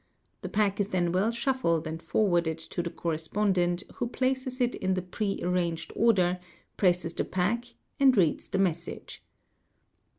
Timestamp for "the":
0.41-0.49, 2.81-2.89, 4.95-5.03, 7.13-7.23, 8.49-8.57